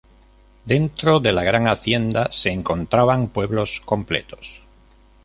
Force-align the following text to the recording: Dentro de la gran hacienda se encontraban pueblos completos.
Dentro 0.65 1.19
de 1.19 1.31
la 1.31 1.43
gran 1.43 1.67
hacienda 1.67 2.31
se 2.31 2.49
encontraban 2.49 3.27
pueblos 3.27 3.81
completos. 3.85 4.63